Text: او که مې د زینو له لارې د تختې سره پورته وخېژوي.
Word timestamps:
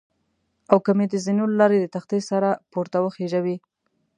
او 0.71 0.77
که 0.85 0.91
مې 0.97 1.05
د 1.09 1.13
زینو 1.25 1.43
له 1.49 1.55
لارې 1.61 1.77
د 1.79 1.85
تختې 1.95 2.19
سره 2.29 2.49
پورته 2.71 2.97
وخېژوي. 3.01 3.57